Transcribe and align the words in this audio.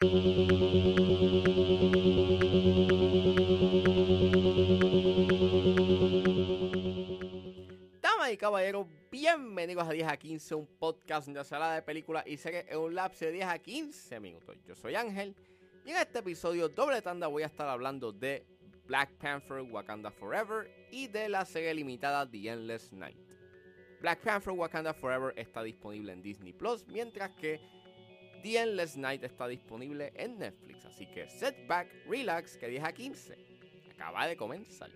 Damas 0.00 0.14
y 8.32 8.36
caballeros, 8.38 8.86
bienvenidos 9.10 9.86
a 9.86 9.92
10 9.92 10.08
a 10.08 10.16
15, 10.16 10.54
un 10.54 10.66
podcast 10.78 11.26
donde 11.26 11.44
se 11.44 11.54
habla 11.54 11.74
de 11.74 11.82
películas 11.82 12.26
y 12.26 12.38
series 12.38 12.64
en 12.70 12.78
un 12.78 12.94
lapso 12.94 13.26
de 13.26 13.32
10 13.32 13.46
a 13.46 13.58
15 13.58 14.20
minutos. 14.20 14.56
Yo 14.66 14.74
soy 14.74 14.94
Ángel 14.94 15.36
y 15.84 15.90
en 15.90 15.98
este 15.98 16.20
episodio 16.20 16.70
doble 16.70 17.02
tanda 17.02 17.26
voy 17.26 17.42
a 17.42 17.46
estar 17.46 17.68
hablando 17.68 18.10
de 18.10 18.46
Black 18.86 19.10
Panther 19.18 19.60
Wakanda 19.60 20.10
Forever 20.10 20.88
y 20.90 21.08
de 21.08 21.28
la 21.28 21.44
serie 21.44 21.74
limitada 21.74 22.26
The 22.26 22.48
Endless 22.48 22.90
Night. 22.94 23.18
Black 24.00 24.20
Panther 24.20 24.54
Wakanda 24.54 24.94
Forever 24.94 25.34
está 25.36 25.62
disponible 25.62 26.14
en 26.14 26.22
Disney 26.22 26.54
Plus, 26.54 26.86
mientras 26.86 27.32
que 27.32 27.60
The 28.42 28.58
Endless 28.58 28.96
Night 28.96 29.22
está 29.24 29.46
disponible 29.46 30.12
en 30.14 30.38
Netflix. 30.38 30.84
Así 30.86 31.06
que 31.06 31.28
set 31.28 31.66
back, 31.66 31.88
relax, 32.06 32.56
que 32.56 32.68
10 32.68 32.84
a 32.84 32.92
15 32.92 33.36
acaba 33.92 34.26
de 34.26 34.36
comenzar. 34.36 34.90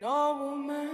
No 0.00 0.34
woman, 0.36 0.91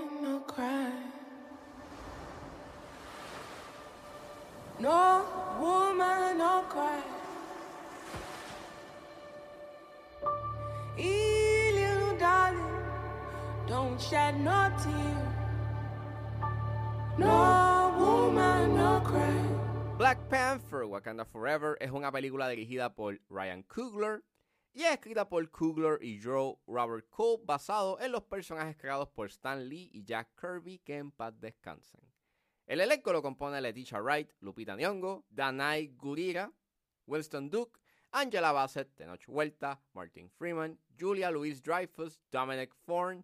Black 19.98 20.18
Panther 20.30 20.84
Wakanda 20.84 21.26
Forever 21.26 21.76
es 21.78 21.90
una 21.90 22.10
película 22.10 22.48
dirigida 22.48 22.94
por 22.94 23.20
Ryan 23.28 23.64
Coogler 23.64 24.24
y 24.72 24.84
es 24.84 24.92
escrita 24.92 25.28
por 25.28 25.50
Coogler 25.50 26.02
y 26.02 26.22
Joe 26.22 26.56
Robert 26.66 27.06
Cole 27.10 27.42
basado 27.44 28.00
en 28.00 28.12
los 28.12 28.22
personajes 28.22 28.78
creados 28.78 29.10
por 29.10 29.26
Stan 29.26 29.68
Lee 29.68 29.90
y 29.92 30.04
Jack 30.04 30.30
Kirby 30.40 30.78
que 30.78 30.96
en 30.96 31.10
paz 31.10 31.38
descansen. 31.38 32.00
El 32.66 32.80
elenco 32.80 33.12
lo 33.12 33.20
compone 33.20 33.60
Letitia 33.60 34.00
Wright, 34.00 34.30
Lupita 34.40 34.74
Nyong'o, 34.74 35.26
Danai 35.28 35.88
Gurira, 35.88 36.50
Winston 37.06 37.50
Duke, 37.50 37.78
Angela 38.12 38.52
Bassett, 38.52 38.94
Tenoch 38.94 39.28
Huerta, 39.28 39.82
Martin 39.92 40.30
Freeman, 40.30 40.78
Julia 40.98 41.30
Louise 41.30 41.60
Dreyfus, 41.60 42.18
Dominic 42.32 42.74
Thorne, 42.86 43.22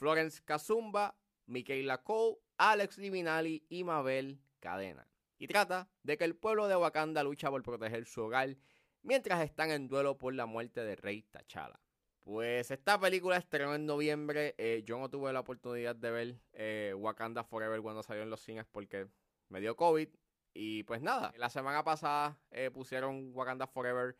Florence 0.00 0.40
Kazumba, 0.42 1.14
Michaela 1.44 2.02
Cole, 2.02 2.38
Alex 2.56 2.96
Liminali 2.96 3.66
y 3.68 3.84
Mabel 3.84 4.40
Cadena. 4.58 5.06
Y 5.38 5.46
trata 5.46 5.90
de 6.02 6.16
que 6.16 6.24
el 6.24 6.34
pueblo 6.34 6.68
de 6.68 6.76
Wakanda 6.76 7.22
lucha 7.22 7.50
por 7.50 7.62
proteger 7.62 8.06
su 8.06 8.22
hogar 8.22 8.56
mientras 9.02 9.42
están 9.42 9.70
en 9.70 9.88
duelo 9.88 10.16
por 10.16 10.32
la 10.32 10.46
muerte 10.46 10.82
del 10.82 10.96
rey 10.96 11.22
T'Challa. 11.24 11.78
Pues 12.20 12.70
esta 12.70 12.98
película 12.98 13.36
estrenó 13.36 13.74
en 13.74 13.84
noviembre. 13.84 14.54
eh, 14.56 14.82
yo 14.86 14.98
no 14.98 15.10
tuve 15.10 15.34
la 15.34 15.40
oportunidad 15.40 15.94
de 15.94 16.10
ver 16.10 16.40
eh, 16.54 16.94
Wakanda 16.96 17.44
Forever 17.44 17.82
cuando 17.82 18.02
salió 18.02 18.22
en 18.22 18.30
los 18.30 18.40
cines 18.40 18.64
porque 18.72 19.06
me 19.50 19.60
dio 19.60 19.76
COVID. 19.76 20.08
Y 20.54 20.84
pues 20.84 21.02
nada, 21.02 21.34
la 21.36 21.50
semana 21.50 21.84
pasada 21.84 22.40
eh, 22.52 22.70
pusieron 22.70 23.32
Wakanda 23.34 23.66
Forever 23.66 24.16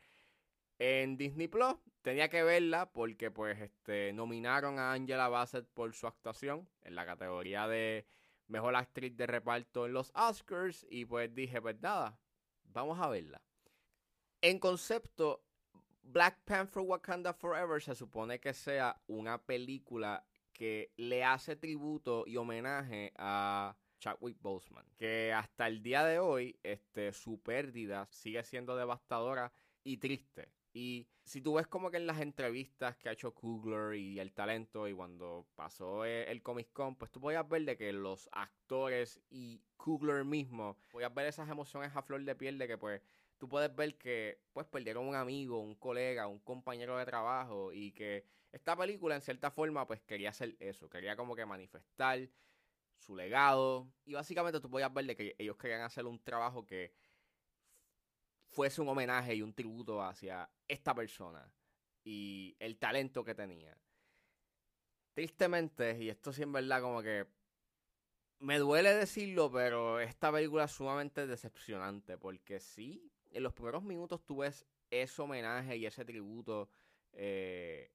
en 0.79 1.17
Disney 1.17 1.49
Plus. 1.49 1.77
Tenía 2.03 2.31
que 2.31 2.43
verla 2.43 2.91
porque 2.93 3.31
pues 3.31 3.61
este 3.61 4.13
nominaron 4.13 4.79
a 4.79 4.93
Angela 4.93 5.29
Bassett 5.29 5.67
por 5.75 5.95
su 5.95 6.07
actuación 6.07 6.69
en 6.83 6.95
la 6.95 7.05
categoría 7.05 7.69
de 7.69 8.07
mejor 8.47 8.75
actriz 8.75 9.17
de 9.17 9.27
reparto 9.27 9.87
en 9.87 9.93
los 9.93 10.11
Oscars. 10.15 10.87
Y 10.91 11.05
pues 11.05 11.35
dije, 11.35 11.61
pues 11.61 11.81
nada, 11.81 12.19
vamos 12.65 12.99
a 12.99 13.09
verla. 13.09 13.43
En 14.41 14.59
concepto, 14.59 15.45
Black 16.03 16.41
Panther 16.45 16.83
Wakanda 16.83 17.35
Forever 17.35 17.83
se 17.83 17.95
supone 17.95 18.41
que 18.41 18.55
sea 18.55 19.01
una 19.07 19.39
película 19.39 20.25
que 20.53 20.93
le 20.97 21.23
hace 21.23 21.57
tributo 21.57 22.25
y 22.27 22.37
homenaje 22.37 23.13
a 23.17 23.77
Chadwick 23.99 24.41
Boseman, 24.41 24.87
que 24.97 25.33
hasta 25.33 25.67
el 25.67 25.83
día 25.83 26.05
de 26.05 26.19
hoy 26.19 26.59
este, 26.63 27.13
su 27.13 27.41
pérdida 27.41 28.09
sigue 28.11 28.43
siendo 28.43 28.75
devastadora 28.77 29.53
y 29.85 29.99
triste. 29.99 30.51
Y 30.73 31.09
si 31.25 31.41
tú 31.41 31.55
ves 31.55 31.67
como 31.67 31.91
que 31.91 31.97
en 31.97 32.07
las 32.07 32.21
entrevistas 32.21 32.97
que 32.97 33.09
ha 33.09 33.13
hecho 33.13 33.35
Coogler 33.35 33.97
y 33.97 34.21
el 34.21 34.33
talento 34.33 34.87
y 34.87 34.95
cuando 34.95 35.47
pasó 35.57 36.05
eh, 36.05 36.31
el 36.31 36.43
Comic 36.43 36.73
Con, 36.73 36.95
pues 36.97 37.11
tú 37.11 37.21
podías 37.21 37.49
ver 37.49 37.65
de 37.65 37.77
que 37.77 37.93
los 37.93 38.29
actores 38.33 39.21
y 39.31 39.63
Coogler 39.77 40.25
mismo, 40.25 40.77
podías 40.91 41.13
ver 41.13 41.27
esas 41.27 41.49
emociones 41.49 41.95
a 41.95 42.03
flor 42.03 42.23
de 42.25 42.37
piel 42.37 42.59
de 42.59 42.69
que 42.69 42.79
pues 42.79 43.03
tú 43.39 43.49
puedes 43.49 43.75
ver 43.75 43.97
que 43.97 44.41
pues 44.53 44.67
perdieron 44.67 45.07
un 45.07 45.17
amigo, 45.17 45.61
un 45.61 45.75
colega, 45.75 46.29
un 46.29 46.39
compañero 46.41 46.97
de 46.99 47.07
trabajo 47.07 47.73
y 47.73 47.93
que 47.93 48.25
esta 48.53 48.77
película 48.77 49.15
en 49.15 49.23
cierta 49.23 49.51
forma 49.51 49.87
pues 49.87 50.01
quería 50.03 50.31
hacer 50.31 50.57
eso, 50.61 50.89
quería 50.89 51.17
como 51.17 51.35
que 51.35 51.47
manifestar 51.47 52.29
su 52.99 53.17
legado. 53.17 53.89
Y 54.05 54.13
básicamente 54.13 54.61
tú 54.61 54.71
podías 54.71 54.93
ver 54.93 55.07
de 55.07 55.17
que 55.17 55.35
ellos 55.39 55.57
querían 55.57 55.81
hacer 55.81 56.07
un 56.07 56.23
trabajo 56.23 56.65
que 56.67 56.93
fuese 58.51 58.81
un 58.81 58.89
homenaje 58.89 59.35
y 59.35 59.43
un 59.43 59.55
tributo 59.55 60.03
hacia 60.03 60.51
esta 60.69 60.95
persona 60.95 61.53
y 62.05 62.57
el 62.59 62.79
talento 62.79 63.25
que 63.25 63.35
tenía. 63.35 63.77
Tristemente, 65.15 65.99
y 66.03 66.09
esto 66.09 66.33
sí 66.33 66.43
en 66.43 66.53
verdad 66.53 66.83
como 66.83 67.03
que 67.03 67.27
me 68.41 68.59
duele 68.59 68.95
decirlo, 68.95 69.51
pero 69.51 70.01
esta 70.01 70.33
película 70.33 70.65
es 70.65 70.73
sumamente 70.73 71.27
decepcionante 71.27 72.17
porque 72.17 72.59
sí, 72.61 73.13
en 73.31 73.43
los 73.43 73.53
primeros 73.53 73.83
minutos 73.83 74.25
tú 74.25 74.39
ves 74.39 74.67
ese 74.91 75.23
homenaje 75.23 75.77
y 75.77 75.87
ese 75.87 76.05
tributo 76.05 76.71
eh, 77.13 77.93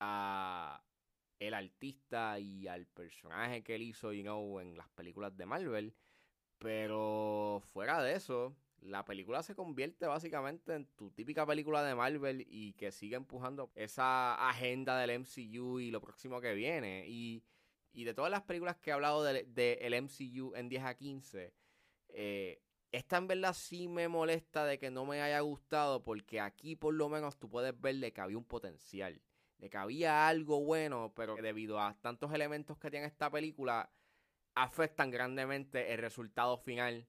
a 0.00 0.82
el 1.38 1.54
artista 1.54 2.38
y 2.38 2.66
al 2.68 2.86
personaje 2.86 3.62
que 3.62 3.74
él 3.74 3.82
hizo, 3.82 4.12
you 4.12 4.22
know, 4.22 4.60
en 4.60 4.76
las 4.76 4.88
películas 4.90 5.36
de 5.36 5.46
Marvel. 5.46 5.94
Pero 6.58 7.62
fuera 7.66 8.02
de 8.02 8.14
eso, 8.14 8.56
la 8.82 9.04
película 9.04 9.42
se 9.42 9.54
convierte 9.54 10.06
básicamente 10.06 10.74
en 10.74 10.86
tu 10.96 11.10
típica 11.10 11.46
película 11.46 11.82
de 11.82 11.94
Marvel 11.94 12.46
y 12.48 12.72
que 12.74 12.92
sigue 12.92 13.16
empujando 13.16 13.70
esa 13.74 14.48
agenda 14.48 14.98
del 14.98 15.20
MCU 15.20 15.80
y 15.80 15.90
lo 15.90 16.00
próximo 16.00 16.40
que 16.40 16.54
viene. 16.54 17.06
Y, 17.08 17.42
y 17.92 18.04
de 18.04 18.14
todas 18.14 18.30
las 18.30 18.42
películas 18.42 18.76
que 18.76 18.90
he 18.90 18.92
hablado 18.92 19.24
del 19.24 19.52
de, 19.54 19.78
el 19.82 19.94
MCU 20.02 20.54
en 20.54 20.68
10 20.68 20.84
a 20.84 20.94
15, 20.94 21.54
eh, 22.08 22.62
esta 22.92 23.16
en 23.16 23.26
verdad 23.26 23.52
sí 23.52 23.88
me 23.88 24.08
molesta 24.08 24.64
de 24.64 24.78
que 24.78 24.90
no 24.90 25.04
me 25.04 25.20
haya 25.20 25.40
gustado 25.40 26.02
porque 26.02 26.40
aquí 26.40 26.76
por 26.76 26.94
lo 26.94 27.08
menos 27.08 27.38
tú 27.38 27.48
puedes 27.48 27.78
ver 27.80 27.96
de 27.96 28.12
que 28.12 28.20
había 28.20 28.38
un 28.38 28.44
potencial, 28.44 29.20
de 29.58 29.68
que 29.68 29.76
había 29.76 30.28
algo 30.28 30.62
bueno, 30.64 31.12
pero 31.14 31.36
debido 31.36 31.80
a 31.80 31.94
tantos 32.00 32.32
elementos 32.32 32.78
que 32.78 32.90
tiene 32.90 33.06
esta 33.06 33.30
película 33.30 33.90
afectan 34.54 35.10
grandemente 35.10 35.92
el 35.92 35.98
resultado 35.98 36.56
final 36.56 37.06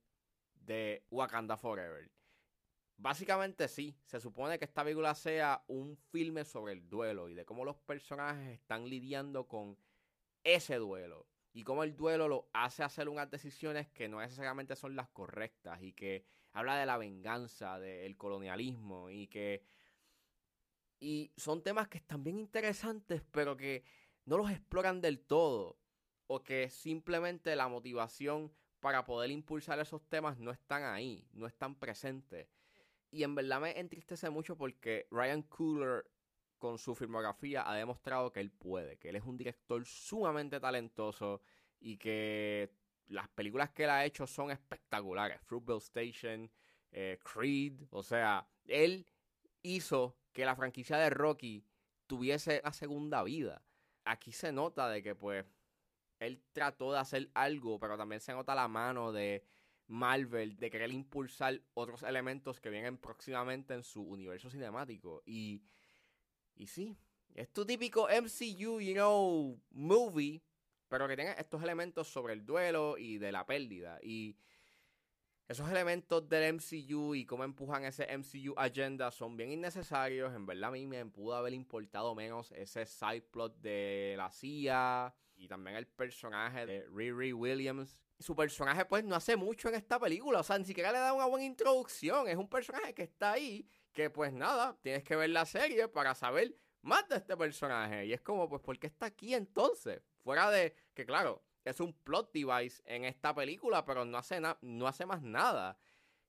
de 0.67 1.03
Wakanda 1.09 1.57
Forever. 1.57 2.11
Básicamente 2.97 3.67
sí, 3.67 3.95
se 4.05 4.19
supone 4.19 4.59
que 4.59 4.65
esta 4.65 4.83
película 4.83 5.15
sea 5.15 5.63
un 5.67 5.97
filme 6.11 6.43
sobre 6.43 6.73
el 6.73 6.89
duelo 6.89 7.29
y 7.29 7.33
de 7.33 7.45
cómo 7.45 7.63
los 7.63 7.77
personajes 7.77 8.53
están 8.53 8.89
lidiando 8.89 9.47
con 9.47 9.77
ese 10.43 10.75
duelo 10.75 11.27
y 11.53 11.63
cómo 11.63 11.83
el 11.83 11.95
duelo 11.95 12.27
lo 12.27 12.49
hace 12.53 12.83
hacer 12.83 13.07
unas 13.07 13.29
decisiones 13.29 13.87
que 13.89 14.09
no 14.09 14.19
necesariamente 14.19 14.75
son 14.75 14.95
las 14.95 15.09
correctas 15.09 15.81
y 15.81 15.93
que 15.93 16.25
habla 16.53 16.77
de 16.77 16.85
la 16.85 16.97
venganza, 16.97 17.79
del 17.79 18.17
colonialismo 18.17 19.09
y 19.09 19.27
que 19.27 19.63
y 20.99 21.31
son 21.37 21.61
temas 21.61 21.87
que 21.87 21.99
están 21.99 22.23
bien 22.23 22.39
interesantes 22.39 23.21
pero 23.31 23.55
que 23.55 23.83
no 24.25 24.37
los 24.37 24.49
exploran 24.49 24.99
del 25.01 25.19
todo 25.19 25.77
o 26.25 26.43
que 26.43 26.69
simplemente 26.71 27.55
la 27.55 27.67
motivación 27.67 28.51
para 28.79 29.05
poder 29.05 29.31
impulsar 29.31 29.79
esos 29.79 30.03
temas 30.07 30.37
no 30.37 30.51
están 30.51 30.83
ahí, 30.83 31.27
no 31.33 31.47
están 31.47 31.75
presentes. 31.75 32.47
Y 33.11 33.23
en 33.23 33.35
verdad 33.35 33.61
me 33.61 33.79
entristece 33.79 34.29
mucho 34.29 34.57
porque 34.57 35.07
Ryan 35.11 35.43
Coogler 35.43 36.05
con 36.57 36.77
su 36.77 36.95
filmografía 36.95 37.69
ha 37.69 37.75
demostrado 37.75 38.31
que 38.31 38.39
él 38.39 38.51
puede, 38.51 38.97
que 38.97 39.09
él 39.09 39.15
es 39.15 39.23
un 39.23 39.37
director 39.37 39.85
sumamente 39.85 40.59
talentoso 40.59 41.41
y 41.79 41.97
que 41.97 42.71
las 43.07 43.29
películas 43.29 43.71
que 43.71 43.83
él 43.83 43.89
ha 43.89 44.05
hecho 44.05 44.27
son 44.27 44.51
espectaculares. 44.51 45.39
Fruitvale 45.41 45.79
Station, 45.79 46.51
eh, 46.91 47.19
Creed, 47.23 47.83
o 47.91 48.03
sea, 48.03 48.47
él 48.65 49.05
hizo 49.61 50.17
que 50.33 50.45
la 50.45 50.55
franquicia 50.55 50.97
de 50.97 51.09
Rocky 51.09 51.65
tuviese 52.05 52.61
una 52.63 52.73
segunda 52.73 53.23
vida. 53.23 53.63
Aquí 54.05 54.31
se 54.31 54.51
nota 54.51 54.89
de 54.89 55.03
que 55.03 55.15
pues 55.15 55.45
él 56.19 56.41
trató 56.51 56.93
de 56.93 56.99
hacer 56.99 57.29
algo, 57.33 57.79
pero 57.79 57.97
también 57.97 58.21
se 58.21 58.33
nota 58.33 58.55
la 58.55 58.67
mano 58.67 59.11
de 59.11 59.43
Marvel 59.87 60.57
de 60.57 60.69
querer 60.69 60.91
impulsar 60.91 61.61
otros 61.73 62.03
elementos 62.03 62.59
que 62.59 62.69
vienen 62.69 62.97
próximamente 62.97 63.73
en 63.73 63.83
su 63.83 64.01
universo 64.03 64.49
cinemático. 64.49 65.23
Y, 65.25 65.63
y 66.55 66.67
sí, 66.67 66.97
es 67.33 67.51
tu 67.53 67.65
típico 67.65 68.07
MCU, 68.09 68.81
you 68.81 68.93
know, 68.93 69.61
movie, 69.71 70.41
pero 70.87 71.07
que 71.07 71.15
tenga 71.15 71.33
estos 71.33 71.61
elementos 71.63 72.07
sobre 72.07 72.33
el 72.33 72.45
duelo 72.45 72.97
y 72.97 73.17
de 73.17 73.31
la 73.31 73.45
pérdida. 73.45 73.99
Y 74.01 74.37
esos 75.47 75.69
elementos 75.69 76.27
del 76.27 76.55
MCU 76.55 77.15
y 77.15 77.25
cómo 77.25 77.45
empujan 77.45 77.85
ese 77.85 78.07
MCU 78.17 78.53
agenda 78.57 79.11
son 79.11 79.37
bien 79.37 79.51
innecesarios. 79.51 80.35
En 80.35 80.45
verdad 80.45 80.69
a 80.69 80.71
mí 80.71 80.85
me 80.85 81.05
pudo 81.05 81.35
haber 81.35 81.53
importado 81.53 82.13
menos 82.15 82.51
ese 82.51 82.85
side 82.85 83.21
plot 83.21 83.61
de 83.61 84.15
la 84.17 84.29
CIA 84.29 85.13
y 85.37 85.47
también 85.47 85.77
el 85.77 85.87
personaje 85.87 86.65
de 86.65 86.85
Riri 86.89 87.33
Williams. 87.33 88.01
Su 88.19 88.35
personaje 88.35 88.85
pues 88.85 89.03
no 89.03 89.15
hace 89.15 89.35
mucho 89.35 89.69
en 89.69 89.75
esta 89.75 89.99
película, 89.99 90.39
o 90.39 90.43
sea, 90.43 90.57
ni 90.57 90.65
siquiera 90.65 90.91
le 90.91 90.97
da 90.97 91.13
una 91.13 91.25
buena 91.25 91.45
introducción. 91.45 92.27
Es 92.27 92.35
un 92.35 92.49
personaje 92.49 92.93
que 92.93 93.03
está 93.03 93.33
ahí, 93.33 93.67
que 93.93 94.09
pues 94.09 94.33
nada, 94.33 94.77
tienes 94.81 95.03
que 95.03 95.15
ver 95.15 95.29
la 95.29 95.45
serie 95.45 95.87
para 95.87 96.15
saber 96.15 96.55
más 96.81 97.07
de 97.09 97.17
este 97.17 97.37
personaje. 97.37 98.05
Y 98.05 98.13
es 98.13 98.21
como, 98.21 98.49
pues, 98.49 98.61
¿por 98.61 98.79
qué 98.79 98.87
está 98.87 99.07
aquí 99.07 99.33
entonces? 99.33 100.01
Fuera 100.23 100.49
de 100.49 100.73
que, 100.93 101.05
claro, 101.05 101.43
es 101.63 101.79
un 101.79 101.93
plot 101.93 102.31
device 102.33 102.81
en 102.85 103.05
esta 103.05 103.35
película, 103.35 103.85
pero 103.85 104.05
no 104.05 104.17
hace, 104.17 104.41
no 104.61 104.87
hace 104.87 105.05
más 105.05 105.21
nada. 105.21 105.77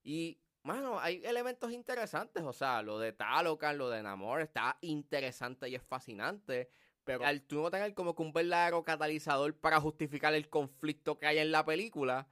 Y, 0.02 0.40
bueno, 0.62 0.98
hay 0.98 1.22
elementos 1.24 1.72
interesantes, 1.72 2.42
o 2.42 2.52
sea, 2.52 2.82
lo 2.82 2.98
de 2.98 3.12
Talocan, 3.12 3.78
lo 3.78 3.88
de 3.88 4.02
Namor, 4.02 4.40
está 4.40 4.76
interesante 4.82 5.68
y 5.68 5.76
es 5.76 5.82
fascinante. 5.82 6.70
Pero 7.08 7.24
al 7.24 7.40
tú 7.40 7.62
no 7.62 7.70
tener 7.70 7.94
como 7.94 8.14
que 8.14 8.20
un 8.20 8.34
verdadero 8.34 8.84
catalizador 8.84 9.56
para 9.56 9.80
justificar 9.80 10.34
el 10.34 10.50
conflicto 10.50 11.18
que 11.18 11.26
hay 11.26 11.38
en 11.38 11.50
la 11.50 11.64
película, 11.64 12.28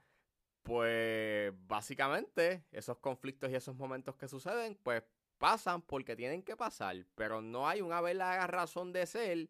pues 0.61 1.51
básicamente 1.67 2.63
esos 2.71 2.99
conflictos 2.99 3.49
y 3.49 3.55
esos 3.55 3.75
momentos 3.75 4.15
que 4.17 4.27
suceden, 4.27 4.77
pues 4.83 5.01
pasan 5.39 5.81
porque 5.81 6.15
tienen 6.15 6.43
que 6.43 6.55
pasar. 6.55 7.07
Pero 7.15 7.41
no 7.41 7.67
hay 7.67 7.81
una 7.81 8.01
verdadera 8.01 8.45
razón 8.45 8.93
de 8.93 9.07
ser 9.07 9.49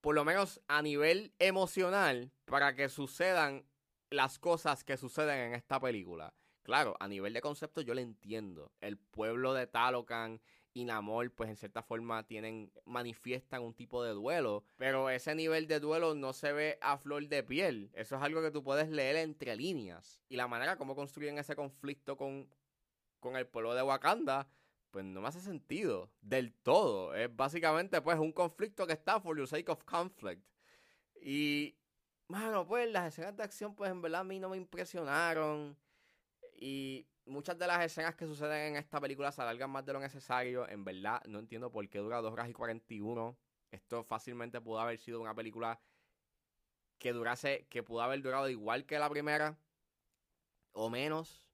por 0.00 0.14
lo 0.14 0.24
menos 0.24 0.62
a 0.66 0.80
nivel 0.80 1.34
emocional, 1.38 2.32
para 2.46 2.74
que 2.74 2.88
sucedan 2.88 3.66
las 4.08 4.38
cosas 4.38 4.82
que 4.82 4.96
suceden 4.96 5.48
en 5.48 5.54
esta 5.54 5.78
película. 5.78 6.32
Claro, 6.62 6.96
a 7.00 7.06
nivel 7.06 7.34
de 7.34 7.42
concepto 7.42 7.82
yo 7.82 7.92
le 7.92 8.00
entiendo. 8.00 8.72
El 8.80 8.96
pueblo 8.96 9.52
de 9.52 9.66
Talocan 9.66 10.40
y 10.76 10.84
Namor, 10.84 11.32
pues 11.32 11.48
en 11.48 11.56
cierta 11.56 11.82
forma 11.82 12.26
tienen, 12.26 12.70
manifiestan 12.84 13.62
un 13.62 13.72
tipo 13.72 14.04
de 14.04 14.10
duelo. 14.10 14.62
Pero 14.76 15.08
ese 15.08 15.34
nivel 15.34 15.66
de 15.68 15.80
duelo 15.80 16.14
no 16.14 16.34
se 16.34 16.52
ve 16.52 16.78
a 16.82 16.98
flor 16.98 17.28
de 17.28 17.42
piel. 17.42 17.90
Eso 17.94 18.16
es 18.16 18.22
algo 18.22 18.42
que 18.42 18.50
tú 18.50 18.62
puedes 18.62 18.90
leer 18.90 19.16
entre 19.16 19.56
líneas. 19.56 20.20
Y 20.28 20.36
la 20.36 20.48
manera 20.48 20.76
como 20.76 20.94
construyen 20.94 21.38
ese 21.38 21.56
conflicto 21.56 22.18
con, 22.18 22.46
con 23.20 23.36
el 23.36 23.46
pueblo 23.46 23.74
de 23.74 23.82
Wakanda 23.82 24.50
pues 24.90 25.04
no 25.06 25.22
me 25.22 25.28
hace 25.28 25.40
sentido 25.40 26.10
del 26.20 26.52
todo. 26.52 27.14
Es 27.14 27.34
básicamente 27.34 28.02
pues 28.02 28.18
un 28.18 28.32
conflicto 28.32 28.86
que 28.86 28.92
está 28.92 29.18
for 29.18 29.34
the 29.34 29.46
sake 29.46 29.70
of 29.70 29.82
conflict. 29.84 30.44
Y, 31.22 31.74
bueno, 32.28 32.66
pues 32.66 32.90
las 32.90 33.14
escenas 33.14 33.34
de 33.34 33.44
acción 33.44 33.74
pues 33.74 33.90
en 33.90 34.02
verdad 34.02 34.20
a 34.20 34.24
mí 34.24 34.38
no 34.38 34.50
me 34.50 34.58
impresionaron. 34.58 35.74
Y 36.54 37.06
muchas 37.26 37.58
de 37.58 37.66
las 37.66 37.84
escenas 37.84 38.14
que 38.14 38.26
suceden 38.26 38.74
en 38.74 38.76
esta 38.76 39.00
película 39.00 39.32
se 39.32 39.42
alargan 39.42 39.70
más 39.70 39.84
de 39.84 39.92
lo 39.92 40.00
necesario. 40.00 40.68
En 40.68 40.84
verdad 40.84 41.22
no 41.26 41.38
entiendo 41.38 41.70
por 41.70 41.88
qué 41.88 41.98
dura 41.98 42.20
2 42.20 42.32
horas 42.32 42.48
y 42.48 42.52
41. 42.52 43.36
Esto 43.70 44.04
fácilmente 44.04 44.60
pudo 44.60 44.80
haber 44.80 44.98
sido 44.98 45.20
una 45.20 45.34
película 45.34 45.80
que 46.98 47.12
durase, 47.12 47.66
que 47.68 47.82
pudo 47.82 48.02
haber 48.02 48.22
durado 48.22 48.48
igual 48.48 48.86
que 48.86 48.98
la 48.98 49.10
primera 49.10 49.58
o 50.72 50.88
menos. 50.88 51.50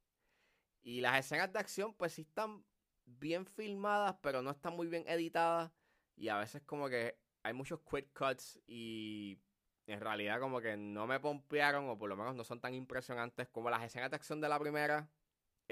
Y 0.82 1.00
las 1.00 1.18
escenas 1.18 1.52
de 1.52 1.58
acción 1.58 1.94
pues 1.94 2.12
sí 2.12 2.22
están 2.22 2.64
bien 3.04 3.46
filmadas, 3.46 4.16
pero 4.20 4.42
no 4.42 4.50
están 4.50 4.74
muy 4.74 4.86
bien 4.86 5.04
editadas. 5.06 5.72
Y 6.16 6.28
a 6.28 6.38
veces 6.38 6.62
como 6.62 6.88
que 6.88 7.18
hay 7.42 7.54
muchos 7.54 7.80
quick 7.80 8.12
cuts 8.16 8.60
y 8.66 9.38
en 9.86 10.00
realidad 10.00 10.38
como 10.38 10.60
que 10.60 10.76
no 10.76 11.06
me 11.06 11.18
pompearon 11.18 11.88
o 11.88 11.98
por 11.98 12.08
lo 12.08 12.16
menos 12.16 12.34
no 12.34 12.44
son 12.44 12.60
tan 12.60 12.74
impresionantes 12.74 13.48
como 13.48 13.70
las 13.70 13.82
escenas 13.82 14.10
de 14.10 14.16
acción 14.16 14.40
de 14.40 14.48
la 14.48 14.58
primera. 14.58 15.08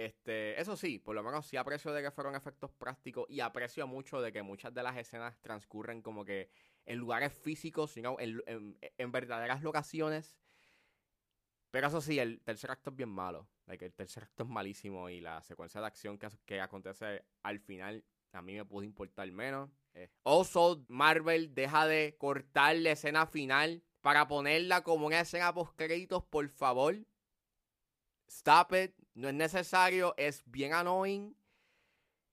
Este, 0.05 0.61
eso 0.61 0.77
sí, 0.77 0.99
por 0.99 1.15
lo 1.15 1.23
menos 1.23 1.47
sí 1.47 1.57
aprecio 1.57 1.93
de 1.93 2.03
que 2.03 2.11
fueron 2.11 2.35
efectos 2.35 2.71
prácticos 2.73 3.27
y 3.29 3.41
aprecio 3.41 3.87
mucho 3.87 4.21
de 4.21 4.33
que 4.33 4.43
muchas 4.43 4.73
de 4.73 4.83
las 4.83 4.97
escenas 4.97 5.41
transcurren 5.41 6.03
como 6.03 6.25
que 6.25 6.51
en 6.87 6.99
lugares 6.99 7.33
físicos, 7.33 7.91
sino 7.91 8.17
en, 8.19 8.43
en 8.47 9.13
verdaderas 9.13 9.63
locaciones. 9.63 10.37
Pero 11.71 11.87
eso 11.87 12.01
sí, 12.01 12.19
el 12.19 12.41
tercer 12.41 12.71
acto 12.71 12.91
es 12.91 12.97
bien 12.97 13.11
malo 13.11 13.49
el 13.79 13.95
tercer 13.95 14.25
acto 14.25 14.43
es 14.43 14.49
malísimo 14.49 15.09
y 15.09 15.21
la 15.21 15.43
secuencia 15.43 15.81
de 15.81 15.87
acción 15.87 16.19
que, 16.19 16.61
acontece 16.61 17.25
al 17.43 17.61
final 17.61 18.05
a 18.33 18.43
mí 18.43 18.55
me 18.55 18.65
pudo 18.65 18.85
importar 18.85 19.31
menos. 19.33 19.71
Eh, 19.95 20.09
Marvel 20.89 21.55
deja 21.55 21.87
de 21.87 22.17
cortar 22.17 22.77
la 22.77 22.93
escena 22.93 23.27
final 23.27 23.83
para 24.01 24.29
ponerla 24.29 24.83
como 24.83 25.07
una 25.07 25.21
escena 25.21 25.53
post 25.53 25.75
créditos, 25.77 26.25
por 26.25 26.49
favor. 26.49 26.97
Stop 28.31 28.73
it. 28.75 28.95
No 29.15 29.29
es 29.29 29.35
necesario. 29.35 30.15
Es 30.17 30.43
bien 30.47 30.73
annoying. 30.73 31.37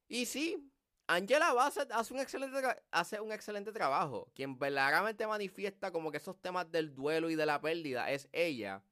Y 0.07 0.25
sí, 0.25 0.71
Angela 1.07 1.53
Bassett 1.53 1.91
hace 1.91 2.13
un 2.13 2.19
excelente, 2.19 2.61
hace 2.91 3.19
un 3.19 3.31
excelente 3.31 3.71
trabajo. 3.71 4.31
Quien 4.35 4.57
verdaderamente 4.57 5.25
manifiesta 5.25 5.91
como 5.91 6.11
que 6.11 6.17
esos 6.17 6.39
temas 6.39 6.71
del 6.71 6.93
duelo 6.93 7.29
y 7.29 7.35
de 7.35 7.45
la 7.45 7.59
pérdida 7.59 8.11
es 8.11 8.29
ella. 8.31 8.83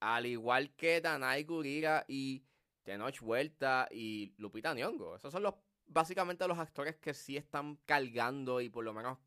Al 0.00 0.26
igual 0.26 0.74
que 0.74 1.00
Danai 1.00 1.44
Gurira 1.44 2.04
y 2.08 2.44
Tenoch 2.82 3.20
Vuelta 3.20 3.88
y 3.90 4.34
Lupita 4.38 4.74
Nyong'o. 4.74 5.16
Esos 5.16 5.32
son 5.32 5.42
los 5.42 5.54
básicamente 5.86 6.46
los 6.48 6.58
actores 6.58 6.96
que 6.96 7.14
sí 7.14 7.36
están 7.36 7.76
cargando 7.84 8.60
y 8.60 8.68
por 8.68 8.84
lo 8.84 8.94
menos 8.94 9.18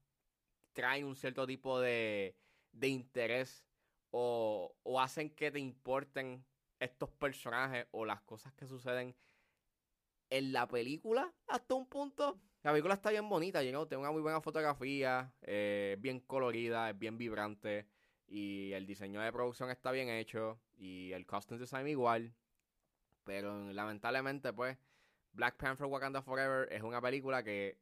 traen 0.74 1.06
un 1.06 1.16
cierto 1.16 1.46
tipo 1.46 1.80
de, 1.80 2.36
de 2.72 2.88
interés 2.88 3.66
o, 4.12 4.76
o 4.84 5.02
hacen 5.02 5.30
que 5.30 5.52
te 5.52 5.60
importen 5.60 6.46
estos 6.84 7.10
personajes 7.12 7.88
o 7.92 8.06
las 8.06 8.22
cosas 8.22 8.54
que 8.54 8.68
suceden 8.68 9.16
en 10.30 10.52
la 10.52 10.68
película 10.68 11.34
hasta 11.48 11.76
un 11.76 11.88
punto. 11.88 12.40
La 12.64 12.72
película 12.72 12.94
está 12.94 13.10
bien 13.10 13.28
bonita, 13.28 13.62
you 13.62 13.86
tiene 13.88 14.02
una 14.02 14.12
muy 14.12 14.22
buena 14.22 14.42
fotografía, 14.42 15.34
eh, 15.42 15.98
bien 16.00 16.22
colorida, 16.22 16.90
es 16.90 16.98
bien 16.98 17.18
vibrante. 17.18 17.88
Y 18.28 18.72
el 18.72 18.86
diseño 18.88 19.22
de 19.22 19.32
producción 19.32 19.70
está 19.70 19.92
bien 19.92 20.10
hecho. 20.10 20.60
Y 20.78 21.12
el 21.12 21.26
costume 21.26 21.60
design 21.60 21.88
igual. 21.88 22.34
Pero 23.26 23.72
lamentablemente, 23.72 24.54
pues, 24.54 24.78
Black 25.34 25.58
Panther 25.58 25.86
Wakanda 25.88 26.22
Forever 26.22 26.72
es 26.72 26.82
una 26.84 27.02
película 27.02 27.44
que 27.44 27.78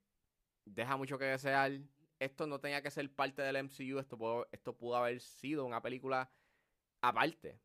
deja 0.65 0.97
mucho 0.97 1.17
que 1.17 1.25
desear. 1.25 1.71
Esto 2.19 2.47
no 2.47 2.59
tenía 2.59 2.81
que 2.81 2.91
ser 2.91 3.09
parte 3.13 3.43
del 3.43 3.63
MCU. 3.63 3.99
Esto 3.99 4.17
pudo, 4.17 4.47
esto 4.51 4.75
pudo 4.75 4.97
haber 4.97 5.21
sido 5.21 5.63
una 5.63 5.81
película 5.81 6.29
aparte. 7.01 7.59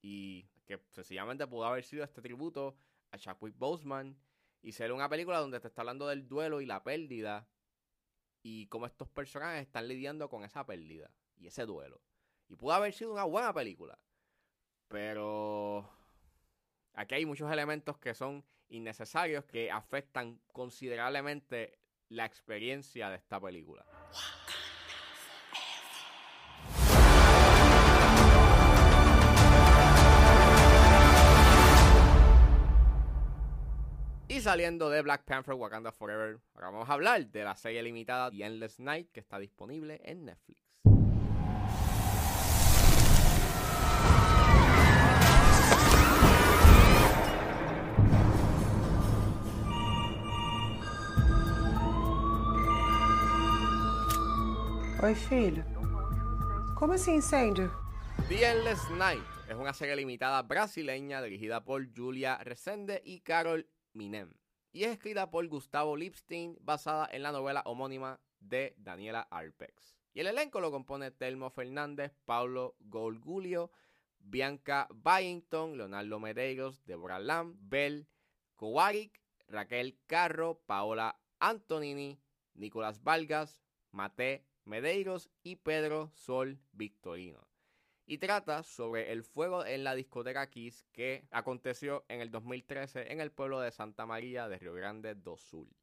Y 0.00 0.48
que 0.66 0.80
sencillamente 0.90 1.46
pudo 1.46 1.64
haber 1.64 1.84
sido 1.84 2.04
este 2.04 2.22
tributo 2.22 2.76
a 3.10 3.18
Chadwick 3.18 3.56
Boseman. 3.56 4.16
Y 4.62 4.72
ser 4.72 4.92
una 4.92 5.08
película 5.10 5.38
donde 5.38 5.60
te 5.60 5.68
está 5.68 5.82
hablando 5.82 6.06
del 6.08 6.26
duelo 6.26 6.60
y 6.60 6.66
la 6.66 6.82
pérdida. 6.82 7.46
Y 8.42 8.66
cómo 8.68 8.86
estos 8.86 9.08
personajes 9.08 9.62
están 9.62 9.88
lidiando 9.88 10.28
con 10.28 10.44
esa 10.44 10.64
pérdida 10.64 11.10
y 11.36 11.46
ese 11.46 11.66
duelo. 11.66 12.00
Y 12.48 12.56
pudo 12.56 12.72
haber 12.72 12.92
sido 12.92 13.12
una 13.12 13.24
buena 13.24 13.52
película. 13.52 13.98
Pero 14.88 15.90
aquí 16.94 17.14
hay 17.16 17.26
muchos 17.26 17.50
elementos 17.50 17.98
que 17.98 18.14
son 18.14 18.44
innecesarios 18.68 19.44
que 19.44 19.70
afectan 19.70 20.40
considerablemente 20.52 21.78
la 22.08 22.24
experiencia 22.24 23.10
de 23.10 23.16
esta 23.16 23.40
película. 23.40 23.84
Saliendo 34.44 34.90
de 34.90 35.00
Black 35.00 35.24
Panther 35.24 35.54
Wakanda 35.54 35.90
Forever, 35.90 36.38
ahora 36.54 36.68
vamos 36.68 36.90
a 36.90 36.92
hablar 36.92 37.26
de 37.28 37.44
la 37.44 37.56
serie 37.56 37.82
limitada 37.82 38.30
The 38.30 38.44
Endless 38.44 38.78
Night 38.78 39.10
que 39.10 39.20
está 39.20 39.38
disponible 39.38 40.02
en 40.04 40.26
Netflix. 40.26 40.60
Oi, 55.02 55.14
filho. 55.14 55.64
Como 56.74 56.92
assim 56.92 57.14
incêndio? 57.14 57.72
The 58.28 58.44
Endless 58.44 58.90
Night 58.90 59.24
es 59.48 59.56
una 59.56 59.72
serie 59.72 59.96
limitada 59.96 60.42
brasileña 60.42 61.22
dirigida 61.22 61.64
por 61.64 61.82
Julia 61.96 62.36
Resende 62.44 63.00
y 63.06 63.20
Carol 63.20 63.66
Minem. 63.94 64.34
Y 64.72 64.84
es 64.84 64.90
escrita 64.90 65.30
por 65.30 65.46
Gustavo 65.48 65.96
Lipstein, 65.96 66.58
basada 66.60 67.08
en 67.10 67.22
la 67.22 67.32
novela 67.32 67.62
homónima 67.64 68.20
de 68.40 68.74
Daniela 68.76 69.26
Arpex. 69.30 69.96
Y 70.12 70.20
el 70.20 70.26
elenco 70.26 70.60
lo 70.60 70.70
compone 70.70 71.10
Telmo 71.10 71.50
Fernández, 71.50 72.12
Paulo 72.24 72.76
Golgulio, 72.80 73.70
Bianca 74.18 74.88
Byington, 74.94 75.76
Leonardo 75.76 76.20
Medeiros, 76.20 76.84
Deborah 76.84 77.18
Lam, 77.18 77.56
Bel 77.60 78.06
Kowarik, 78.56 79.22
Raquel 79.48 79.98
Carro, 80.06 80.60
Paola 80.66 81.20
Antonini, 81.40 82.20
Nicolás 82.54 83.02
Vargas, 83.02 83.62
Mate 83.90 84.46
Medeiros 84.64 85.30
y 85.42 85.56
Pedro 85.56 86.10
Sol 86.14 86.58
Victorino. 86.72 87.53
Y 88.06 88.18
trata 88.18 88.62
sobre 88.62 89.12
el 89.12 89.24
fuego 89.24 89.64
en 89.64 89.82
la 89.82 89.94
discoteca 89.94 90.50
Kiss 90.50 90.84
que 90.92 91.26
aconteció 91.30 92.04
en 92.08 92.20
el 92.20 92.30
2013 92.30 93.10
en 93.10 93.20
el 93.20 93.32
pueblo 93.32 93.60
de 93.60 93.70
Santa 93.70 94.04
María 94.04 94.46
de 94.46 94.58
Río 94.58 94.74
Grande 94.74 95.14
do 95.14 95.38
Sul, 95.38 95.74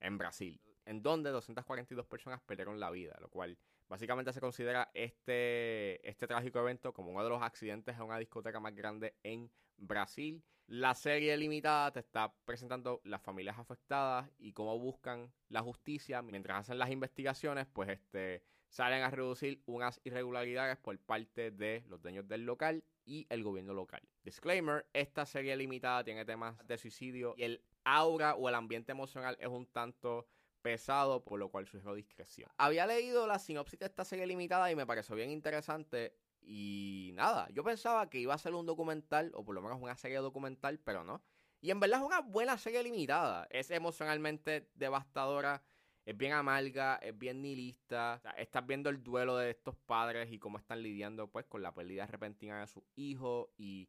en 0.00 0.16
Brasil, 0.16 0.58
en 0.86 1.02
donde 1.02 1.30
242 1.30 2.06
personas 2.06 2.40
perdieron 2.40 2.80
la 2.80 2.90
vida, 2.90 3.18
lo 3.20 3.28
cual 3.28 3.58
básicamente 3.86 4.32
se 4.32 4.40
considera 4.40 4.90
este, 4.94 6.08
este 6.08 6.26
trágico 6.26 6.58
evento 6.60 6.94
como 6.94 7.10
uno 7.10 7.22
de 7.22 7.28
los 7.28 7.42
accidentes 7.42 7.96
en 7.96 8.02
una 8.02 8.18
discoteca 8.18 8.58
más 8.58 8.74
grande 8.74 9.14
en 9.22 9.50
Brasil. 9.76 10.42
La 10.72 10.94
serie 10.94 11.36
limitada 11.36 11.92
te 11.92 12.00
está 12.00 12.32
presentando 12.46 13.02
las 13.04 13.20
familias 13.20 13.58
afectadas 13.58 14.30
y 14.38 14.54
cómo 14.54 14.78
buscan 14.78 15.30
la 15.50 15.60
justicia 15.60 16.22
mientras 16.22 16.60
hacen 16.60 16.78
las 16.78 16.90
investigaciones, 16.90 17.66
pues 17.70 17.90
este 17.90 18.42
salen 18.70 19.02
a 19.02 19.10
reducir 19.10 19.62
unas 19.66 20.00
irregularidades 20.02 20.78
por 20.78 20.98
parte 20.98 21.50
de 21.50 21.84
los 21.88 22.00
dueños 22.00 22.26
del 22.26 22.46
local 22.46 22.82
y 23.04 23.26
el 23.28 23.42
gobierno 23.42 23.74
local. 23.74 24.00
Disclaimer, 24.24 24.86
esta 24.94 25.26
serie 25.26 25.54
limitada 25.56 26.04
tiene 26.04 26.24
temas 26.24 26.56
de 26.66 26.78
suicidio 26.78 27.34
y 27.36 27.42
el 27.42 27.62
aura 27.84 28.34
o 28.36 28.48
el 28.48 28.54
ambiente 28.54 28.92
emocional 28.92 29.36
es 29.40 29.48
un 29.48 29.66
tanto 29.66 30.26
pesado, 30.62 31.22
por 31.22 31.38
lo 31.38 31.50
cual 31.50 31.66
sugiero 31.66 31.94
discreción. 31.94 32.48
Había 32.56 32.86
leído 32.86 33.26
la 33.26 33.38
sinopsis 33.38 33.78
de 33.78 33.86
esta 33.86 34.06
serie 34.06 34.26
limitada 34.26 34.72
y 34.72 34.76
me 34.76 34.86
pareció 34.86 35.16
bien 35.16 35.30
interesante. 35.30 36.14
Y 36.42 37.12
nada, 37.14 37.48
yo 37.50 37.64
pensaba 37.64 38.10
que 38.10 38.18
iba 38.18 38.34
a 38.34 38.38
ser 38.38 38.54
un 38.54 38.66
documental, 38.66 39.32
o 39.34 39.44
por 39.44 39.54
lo 39.54 39.62
menos 39.62 39.80
una 39.80 39.96
serie 39.96 40.18
documental, 40.18 40.78
pero 40.80 41.04
no. 41.04 41.22
Y 41.60 41.70
en 41.70 41.80
verdad 41.80 42.00
es 42.00 42.06
una 42.06 42.20
buena 42.20 42.58
serie 42.58 42.82
limitada. 42.82 43.46
Es 43.50 43.70
emocionalmente 43.70 44.68
devastadora, 44.74 45.62
es 46.04 46.16
bien 46.16 46.32
amarga, 46.32 46.96
es 46.96 47.16
bien 47.16 47.40
nihilista. 47.42 48.20
estás 48.36 48.66
viendo 48.66 48.90
el 48.90 49.02
duelo 49.02 49.36
de 49.36 49.50
estos 49.50 49.76
padres 49.76 50.32
y 50.32 50.38
cómo 50.38 50.58
están 50.58 50.82
lidiando 50.82 51.28
pues 51.28 51.46
con 51.46 51.62
la 51.62 51.72
pérdida 51.72 52.06
repentina 52.06 52.60
de 52.60 52.66
su 52.66 52.84
hijo. 52.96 53.52
Y 53.56 53.88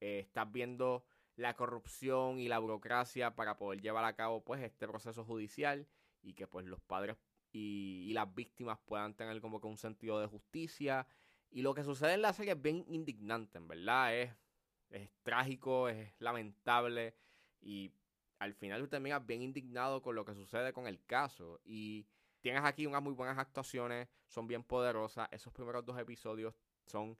eh, 0.00 0.20
estás 0.20 0.50
viendo 0.50 1.04
la 1.36 1.54
corrupción 1.54 2.38
y 2.38 2.48
la 2.48 2.58
burocracia 2.58 3.34
para 3.34 3.56
poder 3.56 3.82
llevar 3.82 4.04
a 4.04 4.14
cabo 4.14 4.42
pues 4.42 4.62
este 4.62 4.86
proceso 4.86 5.24
judicial 5.24 5.86
y 6.22 6.34
que 6.34 6.46
pues 6.46 6.64
los 6.66 6.80
padres 6.80 7.16
y, 7.54 8.12
las 8.12 8.34
víctimas 8.34 8.78
puedan 8.84 9.14
tener 9.14 9.40
como 9.40 9.60
que 9.60 9.68
un 9.68 9.78
sentido 9.78 10.20
de 10.20 10.26
justicia. 10.26 11.06
Y 11.54 11.62
lo 11.62 11.72
que 11.72 11.84
sucede 11.84 12.14
en 12.14 12.22
la 12.22 12.32
serie 12.32 12.52
es 12.52 12.60
bien 12.60 12.84
indignante, 12.88 13.58
en 13.58 13.68
verdad, 13.68 14.14
es, 14.14 14.30
es 14.90 15.10
trágico, 15.22 15.88
es 15.88 16.12
lamentable 16.18 17.14
y 17.60 17.92
al 18.38 18.54
final 18.54 18.82
tú 18.82 18.88
terminas 18.88 19.24
bien 19.24 19.40
indignado 19.40 20.02
con 20.02 20.14
lo 20.14 20.24
que 20.24 20.34
sucede 20.34 20.72
con 20.72 20.86
el 20.86 21.02
caso 21.06 21.60
y 21.64 22.06
tienes 22.40 22.62
aquí 22.64 22.86
unas 22.86 23.02
muy 23.02 23.14
buenas 23.14 23.38
actuaciones, 23.38 24.08
son 24.26 24.46
bien 24.46 24.64
poderosas, 24.64 25.28
esos 25.30 25.52
primeros 25.52 25.86
dos 25.86 25.98
episodios 25.98 26.54
son 26.86 27.16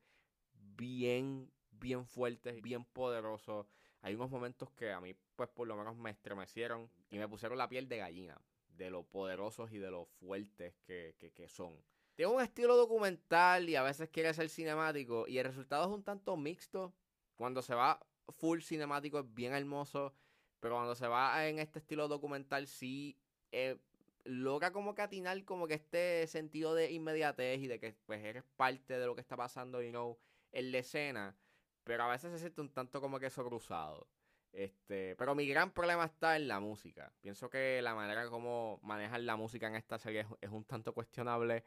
bien, 0.52 1.50
bien 1.70 2.04
fuertes, 2.04 2.60
bien 2.60 2.84
poderosos 2.84 3.66
hay 4.04 4.16
unos 4.16 4.30
momentos 4.30 4.70
que 4.72 4.92
a 4.92 5.00
mí, 5.00 5.14
pues 5.34 5.48
por 5.48 5.66
lo 5.66 5.76
menos 5.76 5.96
me 5.96 6.10
estremecieron 6.10 6.90
y 7.08 7.16
me 7.16 7.26
pusieron 7.26 7.56
la 7.56 7.70
piel 7.70 7.88
de 7.88 7.96
gallina, 7.96 8.38
de 8.68 8.90
lo 8.90 9.02
poderosos 9.02 9.72
y 9.72 9.78
de 9.78 9.90
lo 9.90 10.04
fuertes 10.04 10.74
que, 10.84 11.46
son. 11.48 11.74
Tiene 12.14 12.32
un 12.32 12.40
estilo 12.40 12.76
documental 12.76 13.68
y 13.68 13.76
a 13.76 13.82
veces 13.82 14.08
quiere 14.08 14.32
ser 14.34 14.48
cinemático 14.48 15.26
y 15.26 15.38
el 15.38 15.46
resultado 15.46 15.84
es 15.84 15.90
un 15.90 16.04
tanto 16.04 16.36
mixto. 16.36 16.94
Cuando 17.36 17.62
se 17.62 17.74
va 17.74 18.00
full 18.28 18.60
cinemático 18.60 19.18
es 19.18 19.34
bien 19.34 19.52
hermoso, 19.52 20.14
pero 20.60 20.76
cuando 20.76 20.94
se 20.94 21.08
va 21.08 21.46
en 21.48 21.58
este 21.58 21.80
estilo 21.80 22.08
documental 22.08 22.66
sí 22.68 23.18
eh, 23.52 23.78
logra 24.24 24.72
como 24.72 24.94
catinar 24.94 25.44
como 25.44 25.66
que 25.66 25.74
este 25.74 26.26
sentido 26.26 26.74
de 26.74 26.92
inmediatez 26.92 27.60
y 27.60 27.66
de 27.66 27.78
que 27.78 27.94
pues 28.06 28.24
eres 28.24 28.44
parte 28.56 28.98
de 28.98 29.06
lo 29.06 29.14
que 29.14 29.20
está 29.20 29.36
pasando, 29.36 29.82
you 29.82 29.90
know, 29.90 30.18
en 30.52 30.72
la 30.72 30.78
escena. 30.78 31.36
Pero 31.84 32.04
a 32.04 32.08
veces 32.08 32.32
se 32.32 32.38
siente 32.38 32.60
un 32.60 32.72
tanto 32.72 33.00
como 33.00 33.20
que 33.20 33.28
sobrusado. 33.30 34.08
Este, 34.52 35.16
pero 35.16 35.34
mi 35.34 35.46
gran 35.46 35.72
problema 35.72 36.04
está 36.04 36.36
en 36.36 36.48
la 36.48 36.60
música. 36.60 37.12
Pienso 37.20 37.50
que 37.50 37.82
la 37.82 37.94
manera 37.94 38.28
como 38.28 38.78
manejan 38.82 39.26
la 39.26 39.36
música 39.36 39.66
en 39.66 39.74
esta 39.74 39.98
serie 39.98 40.26
es, 40.40 40.50
un 40.50 40.64
tanto 40.64 40.94
cuestionable. 40.94 41.64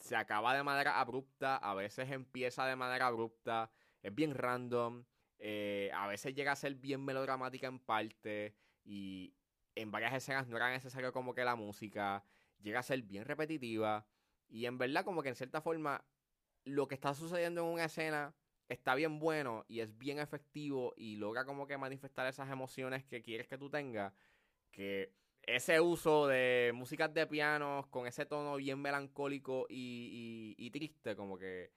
Se 0.00 0.16
acaba 0.16 0.54
de 0.54 0.62
manera 0.62 0.98
abrupta, 0.98 1.56
a 1.56 1.74
veces 1.74 2.10
empieza 2.10 2.66
de 2.66 2.74
manera 2.74 3.06
abrupta, 3.06 3.70
es 4.02 4.14
bien 4.14 4.34
random, 4.34 5.04
eh, 5.38 5.90
a 5.94 6.06
veces 6.06 6.34
llega 6.34 6.52
a 6.52 6.56
ser 6.56 6.74
bien 6.74 7.04
melodramática 7.04 7.66
en 7.66 7.78
parte 7.78 8.56
y 8.84 9.34
en 9.74 9.90
varias 9.90 10.14
escenas 10.14 10.48
no 10.48 10.56
era 10.56 10.70
necesario 10.70 11.12
como 11.12 11.34
que 11.34 11.44
la 11.44 11.54
música, 11.54 12.24
llega 12.60 12.80
a 12.80 12.82
ser 12.82 13.02
bien 13.02 13.24
repetitiva 13.24 14.06
y 14.48 14.66
en 14.66 14.78
verdad 14.78 15.04
como 15.04 15.22
que 15.22 15.28
en 15.28 15.36
cierta 15.36 15.60
forma 15.60 16.04
lo 16.64 16.88
que 16.88 16.94
está 16.94 17.14
sucediendo 17.14 17.62
en 17.62 17.68
una 17.68 17.84
escena 17.84 18.34
está 18.68 18.94
bien 18.94 19.18
bueno 19.18 19.64
y 19.68 19.80
es 19.80 19.96
bien 19.98 20.18
efectivo 20.18 20.94
y 20.96 21.16
logra 21.16 21.44
como 21.44 21.66
que 21.66 21.78
manifestar 21.78 22.26
esas 22.26 22.50
emociones 22.50 23.04
que 23.04 23.22
quieres 23.22 23.48
que 23.48 23.58
tú 23.58 23.68
tengas, 23.70 24.12
que 24.70 25.14
ese 25.42 25.80
uso 25.80 26.26
de 26.26 26.72
músicas 26.74 27.12
de 27.12 27.26
pianos 27.26 27.86
con 27.88 28.06
ese 28.06 28.26
tono 28.26 28.56
bien 28.56 28.80
melancólico 28.80 29.66
y, 29.68 30.70
triste 30.72 31.16
como 31.16 31.38
que 31.38 31.72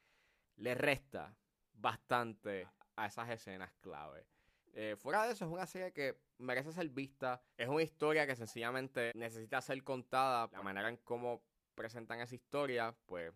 le 0.57 0.75
resta 0.75 1.35
bastante 1.73 2.67
a 2.95 3.07
esas 3.07 3.29
escenas 3.29 3.71
clave. 3.81 4.27
Eh, 4.73 4.95
fuera 4.97 5.25
de 5.25 5.33
eso, 5.33 5.45
es 5.45 5.51
una 5.51 5.65
serie 5.65 5.91
que 5.91 6.19
merece 6.37 6.71
ser 6.71 6.89
vista. 6.89 7.41
Es 7.57 7.67
una 7.67 7.81
historia 7.81 8.27
que 8.27 8.35
sencillamente 8.35 9.11
necesita 9.15 9.61
ser 9.61 9.83
contada. 9.83 10.49
La 10.51 10.61
manera 10.61 10.89
en 10.89 10.97
cómo 10.97 11.43
presentan 11.75 12.19
esa 12.19 12.35
historia, 12.35 12.95
pues, 13.05 13.33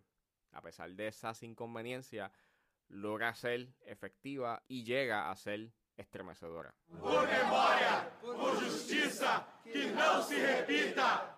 a 0.52 0.62
pesar 0.62 0.92
de 0.94 1.08
esas 1.08 1.42
inconveniencias, 1.44 2.32
logra 2.90 3.34
ser 3.34 3.70
efectiva 3.82 4.64
y 4.68 4.84
llega 4.84 5.30
a 5.30 5.36
ser 5.36 5.72
estremecedora. 5.98 6.74
Por 7.00 7.27
memoria, 7.27 8.10
por 8.22 8.63
justicia, 8.63 9.46
que 9.63 9.92
no 9.92 10.22
se 10.22 10.58
repita. 10.58 11.36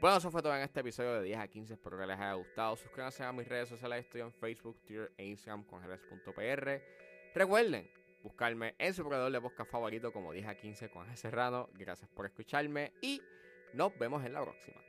Bueno, 0.00 0.16
eso 0.18 0.30
fue 0.30 0.42
todo 0.42 0.54
en 0.54 0.62
este 0.62 0.80
episodio 0.80 1.14
de 1.14 1.24
10 1.24 1.38
a 1.40 1.48
15. 1.48 1.74
Espero 1.74 1.98
que 1.98 2.06
les 2.06 2.16
haya 2.16 2.34
gustado. 2.34 2.76
Suscríbanse 2.76 3.24
a 3.24 3.32
mis 3.32 3.48
redes 3.48 3.68
sociales. 3.68 4.04
Estoy 4.04 4.20
en 4.20 4.32
Facebook, 4.32 4.80
Twitter 4.86 5.12
e 5.16 5.26
Instagram 5.26 5.64
con 5.64 5.82
Jerez.pr. 5.82 6.82
Recuerden 7.34 7.90
buscarme 8.22 8.74
en 8.78 8.94
su 8.94 9.02
proveedor 9.02 9.32
de 9.32 9.40
podcast 9.40 9.70
favorito 9.70 10.12
como 10.12 10.32
10 10.32 10.46
a 10.46 10.54
15 10.54 10.88
con 10.90 11.04
J. 11.04 11.16
Serrano. 11.16 11.68
Gracias 11.74 12.08
por 12.10 12.26
escucharme 12.26 12.92
y 13.02 13.20
nos 13.74 13.98
vemos 13.98 14.24
en 14.24 14.34
la 14.34 14.42
próxima. 14.42 14.80